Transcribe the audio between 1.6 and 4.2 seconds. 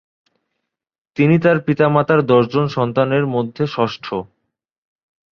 পিতামাতার দশজন সন্তানের মধ্যে ষষ্ঠ।